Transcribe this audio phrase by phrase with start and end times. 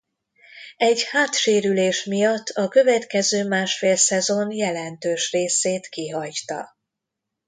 [0.77, 6.77] Egy hátsérülés miatt a következő másfél szezon jelentős részét kihagyta.